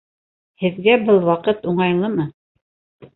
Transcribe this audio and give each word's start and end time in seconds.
Һеҙгә 0.61 0.95
был 1.09 1.19
ваҡыт 1.27 1.67
уңайлымы? 1.73 2.25